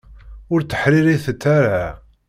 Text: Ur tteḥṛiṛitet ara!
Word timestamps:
Ur 0.53 0.59
tteḥṛiṛitet 0.63 1.43
ara! 1.57 1.85